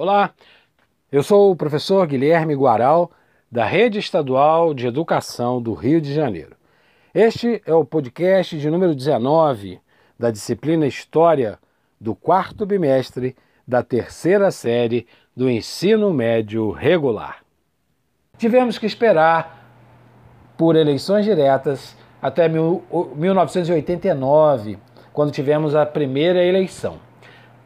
Olá, 0.00 0.32
eu 1.12 1.22
sou 1.22 1.50
o 1.50 1.54
professor 1.54 2.06
Guilherme 2.06 2.54
Guaral, 2.54 3.10
da 3.52 3.66
Rede 3.66 3.98
Estadual 3.98 4.72
de 4.72 4.86
Educação 4.86 5.60
do 5.60 5.74
Rio 5.74 6.00
de 6.00 6.14
Janeiro. 6.14 6.56
Este 7.14 7.60
é 7.66 7.74
o 7.74 7.84
podcast 7.84 8.58
de 8.58 8.70
número 8.70 8.94
19 8.94 9.78
da 10.18 10.30
disciplina 10.30 10.86
História 10.86 11.58
do 12.00 12.14
quarto 12.14 12.64
bimestre 12.64 13.36
da 13.68 13.82
terceira 13.82 14.50
série 14.50 15.06
do 15.36 15.50
ensino 15.50 16.14
médio 16.14 16.70
regular. 16.70 17.44
Tivemos 18.38 18.78
que 18.78 18.86
esperar 18.86 19.70
por 20.56 20.76
eleições 20.76 21.26
diretas 21.26 21.94
até 22.22 22.48
1989, 22.48 24.78
quando 25.12 25.30
tivemos 25.30 25.74
a 25.74 25.84
primeira 25.84 26.42
eleição. 26.42 27.09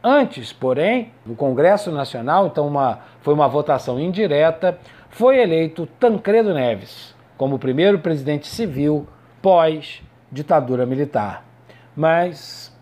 Antes, 0.07 0.52
porém, 0.52 1.12
no 1.25 1.34
Congresso 1.34 1.91
Nacional, 1.91 2.48
então 2.48 2.68
uma, 2.68 2.98
foi 3.23 3.32
uma 3.32 3.48
votação 3.48 3.99
indireta, 3.99 4.79
foi 5.08 5.39
eleito 5.39 5.86
Tancredo 5.99 6.53
Neves 6.53 7.14
como 7.36 7.58
primeiro 7.58 7.99
presidente 7.99 8.46
civil 8.46 9.07
pós-ditadura 9.40 10.85
militar. 10.86 11.45
Mas 11.96 12.75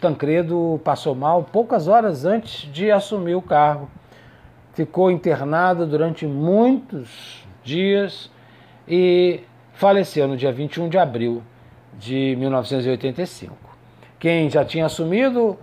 Tancredo 0.00 0.80
passou 0.82 1.14
mal 1.14 1.42
poucas 1.44 1.86
horas 1.86 2.24
antes 2.24 2.70
de 2.72 2.90
assumir 2.90 3.34
o 3.34 3.42
cargo. 3.42 3.88
Ficou 4.72 5.10
internado 5.10 5.86
durante 5.86 6.26
muitos 6.26 7.44
dias 7.62 8.30
e 8.88 9.40
faleceu 9.74 10.26
no 10.26 10.36
dia 10.36 10.52
21 10.52 10.88
de 10.88 10.98
abril 10.98 11.42
de 11.98 12.34
1985. 12.38 13.56
Quem 14.18 14.48
já 14.50 14.64
tinha 14.64 14.86
assumido 14.86 15.58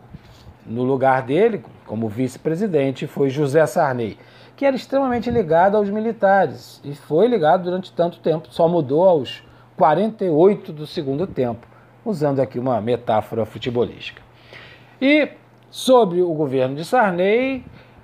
no 0.67 0.83
lugar 0.83 1.21
dele, 1.23 1.63
como 1.85 2.09
vice-presidente, 2.09 3.07
foi 3.07 3.29
José 3.29 3.65
Sarney, 3.65 4.17
que 4.55 4.65
era 4.65 4.75
extremamente 4.75 5.31
ligado 5.31 5.77
aos 5.77 5.89
militares 5.89 6.81
e 6.83 6.93
foi 6.93 7.27
ligado 7.27 7.63
durante 7.63 7.93
tanto 7.93 8.19
tempo, 8.19 8.47
só 8.51 8.67
mudou 8.67 9.07
aos 9.07 9.43
48 9.77 10.73
do 10.73 10.85
segundo 10.85 11.25
tempo, 11.25 11.65
usando 12.03 12.41
aqui 12.41 12.59
uma 12.59 12.81
metáfora 12.81 13.45
futebolística. 13.45 14.21
E 14.99 15.29
sobre 15.69 16.21
o 16.21 16.33
governo 16.33 16.75
de 16.75 16.83
Sarney, 16.83 17.63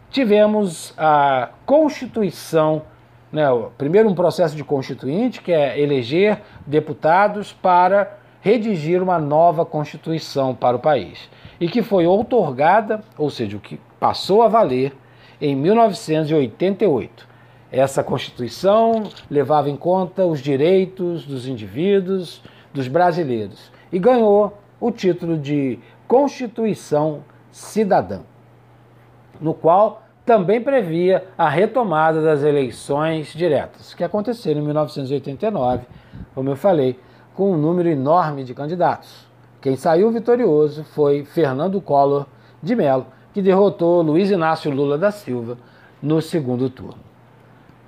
tivemos 0.09 0.94
a 0.98 1.50
Constituição, 1.66 2.84
né, 3.32 3.46
primeiro 3.78 4.08
um 4.08 4.16
processo 4.16 4.56
de 4.56 4.64
constituinte, 4.64 5.42
que 5.42 5.52
é 5.52 5.80
eleger 5.80 6.42
deputados 6.68 7.52
para 7.52 8.20
redigir 8.42 9.02
uma 9.02 9.18
nova 9.18 9.66
Constituição 9.66 10.54
para 10.54 10.78
o 10.78 10.80
país 10.80 11.30
e 11.64 11.67
que 11.69 11.81
foi 11.81 12.06
outorgada, 12.06 13.02
ou 13.17 13.30
seja, 13.30 13.56
o 13.56 13.59
que 13.61 13.80
passou 13.97 14.42
a 14.44 14.50
valer 14.50 14.94
em 15.39 15.56
1988. 15.56 17.25
Essa 17.72 18.03
Constituição 18.03 19.03
levava 19.31 19.69
em 19.69 19.78
conta 19.78 20.25
os 20.25 20.41
direitos 20.41 21.25
dos 21.25 21.47
indivíduos, 21.47 22.44
dos 22.73 22.89
brasileiros, 22.89 23.72
e 23.94 23.97
ganhou 23.97 24.58
o 24.78 24.91
título 24.91 25.38
de 25.38 25.80
Constituição 26.06 27.23
Cidadã, 27.50 28.23
no 29.39 29.53
qual 29.53 30.03
também 30.25 30.59
previa 30.59 31.23
a 31.38 31.47
retomada 31.47 32.22
das 32.22 32.44
eleições 32.44 33.31
diretas, 33.34 33.94
que 33.94 34.03
aconteceram 34.03 34.59
em 34.59 34.66
1989, 34.66 35.86
como 36.36 36.50
eu 36.50 36.58
falei, 36.58 37.00
com 37.34 37.53
um 37.53 37.58
número 37.58 37.88
enorme 37.88 38.44
de 38.44 38.53
candidatos. 38.53 39.31
Quem 39.64 39.78
saiu 39.78 40.11
vitorioso 40.11 40.83
foi 40.83 41.23
Fernando 41.23 41.80
Collor 41.80 42.25
de 42.61 42.75
Mello, 42.75 43.06
que 43.33 43.42
derrotou 43.42 44.02
Luiz 44.02 44.30
Inácio 44.30 44.69
Lula 44.69 44.97
da 44.97 45.09
Silva 45.09 45.58
no 46.02 46.22
segundo 46.22 46.69
turno. 46.69 47.00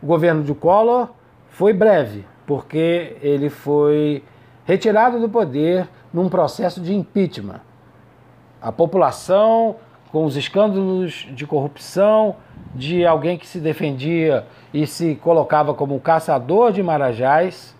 O 0.02 0.06
governo 0.06 0.42
de 0.42 0.54
Collor 0.54 1.10
foi 1.50 1.74
breve, 1.74 2.24
porque 2.48 3.18
ele 3.22 3.50
foi 3.50 4.24
retirado 4.64 5.20
do 5.20 5.28
poder 5.28 5.90
num 6.14 6.30
processo 6.30 6.80
de 6.80 6.96
impeachment. 6.96 7.60
A 8.62 8.72
população, 8.72 9.76
com 10.14 10.24
os 10.24 10.38
escândalos 10.38 11.28
de 11.34 11.46
corrupção 11.46 12.38
de 12.74 13.06
alguém 13.06 13.38
que 13.38 13.46
se 13.46 13.60
defendia 13.60 14.48
e 14.74 14.88
se 14.88 15.16
colocava 15.16 15.74
como 15.74 16.00
caçador 16.00 16.72
de 16.72 16.82
marajás, 16.82 17.76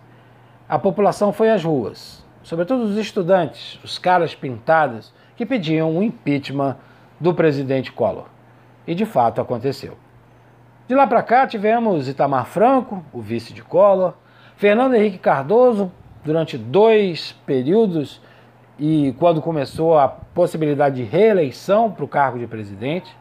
a 0.68 0.78
população 0.78 1.32
foi 1.32 1.48
às 1.48 1.64
ruas 1.64 2.25
sobretudo 2.46 2.84
os 2.84 2.96
estudantes, 2.96 3.76
os 3.82 3.98
caras 3.98 4.32
pintados, 4.32 5.12
que 5.34 5.44
pediam 5.44 5.96
o 5.96 6.02
impeachment 6.02 6.76
do 7.18 7.34
presidente 7.34 7.90
Collor. 7.90 8.26
E 8.86 8.94
de 8.94 9.04
fato 9.04 9.40
aconteceu. 9.40 9.98
De 10.86 10.94
lá 10.94 11.08
para 11.08 11.24
cá 11.24 11.44
tivemos 11.48 12.08
Itamar 12.08 12.46
Franco, 12.46 13.04
o 13.12 13.20
vice 13.20 13.52
de 13.52 13.62
Collor, 13.62 14.14
Fernando 14.56 14.94
Henrique 14.94 15.18
Cardoso, 15.18 15.90
durante 16.24 16.56
dois 16.56 17.32
períodos, 17.44 18.22
e 18.78 19.12
quando 19.18 19.42
começou 19.42 19.98
a 19.98 20.06
possibilidade 20.06 20.96
de 20.96 21.02
reeleição 21.02 21.90
para 21.90 22.04
o 22.04 22.08
cargo 22.08 22.38
de 22.38 22.46
presidente. 22.46 23.12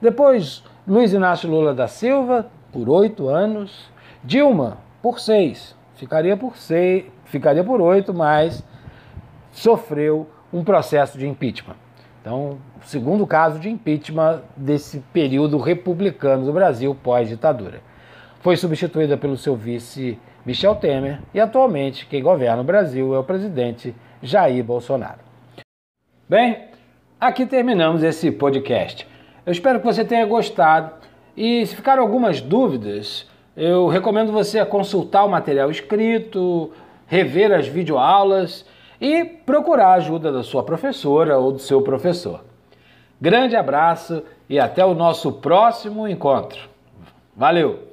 Depois, 0.00 0.62
Luiz 0.86 1.12
Inácio 1.12 1.50
Lula 1.50 1.74
da 1.74 1.88
Silva, 1.88 2.46
por 2.70 2.88
oito 2.88 3.28
anos. 3.28 3.90
Dilma, 4.22 4.78
por 5.02 5.18
seis. 5.18 5.76
Ficaria 5.96 6.36
por 6.36 6.56
seis, 6.56 7.06
ficaria 7.28 7.64
por 7.64 7.80
oito, 7.80 8.12
mas 8.12 8.62
sofreu 9.52 10.28
um 10.52 10.64
processo 10.64 11.18
de 11.18 11.26
impeachment. 11.26 11.76
Então, 12.20 12.58
o 12.82 12.86
segundo 12.86 13.26
caso 13.26 13.58
de 13.58 13.68
impeachment 13.68 14.42
desse 14.56 15.00
período 15.12 15.58
republicano 15.58 16.44
do 16.44 16.52
Brasil 16.52 16.94
pós-ditadura. 16.94 17.80
Foi 18.40 18.56
substituída 18.56 19.16
pelo 19.16 19.36
seu 19.36 19.56
vice 19.56 20.18
Michel 20.44 20.74
Temer 20.76 21.20
e 21.34 21.40
atualmente 21.40 22.06
quem 22.06 22.22
governa 22.22 22.62
o 22.62 22.64
Brasil 22.64 23.14
é 23.14 23.18
o 23.18 23.24
presidente 23.24 23.94
Jair 24.22 24.64
Bolsonaro. 24.64 25.20
Bem, 26.28 26.68
aqui 27.20 27.46
terminamos 27.46 28.02
esse 28.02 28.30
podcast. 28.30 29.06
Eu 29.44 29.52
espero 29.52 29.80
que 29.80 29.86
você 29.86 30.04
tenha 30.04 30.26
gostado 30.26 30.92
e 31.36 31.64
se 31.66 31.74
ficaram 31.74 32.02
algumas 32.02 32.40
dúvidas, 32.40 33.26
eu 33.56 33.88
recomendo 33.88 34.32
você 34.32 34.64
consultar 34.64 35.24
o 35.24 35.30
material 35.30 35.70
escrito, 35.70 36.72
rever 37.08 37.52
as 37.52 37.66
videoaulas 37.66 38.64
e 39.00 39.24
procurar 39.24 39.88
a 39.88 39.94
ajuda 39.94 40.30
da 40.30 40.42
sua 40.42 40.62
professora 40.62 41.38
ou 41.38 41.50
do 41.50 41.58
seu 41.58 41.82
professor. 41.82 42.44
Grande 43.20 43.56
abraço 43.56 44.22
e 44.48 44.60
até 44.60 44.84
o 44.84 44.94
nosso 44.94 45.32
próximo 45.32 46.06
encontro. 46.06 46.68
Valeu! 47.34 47.87